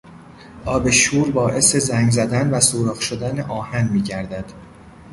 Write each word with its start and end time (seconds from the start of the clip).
آب 0.65 0.89
شور 0.89 1.31
باعث 1.31 1.75
زنگ 1.75 2.09
زدن 2.11 2.51
و 2.51 2.59
سوراخ 2.59 3.01
شدن 3.01 3.39
آهن 3.41 3.89
میگردد. 3.93 4.53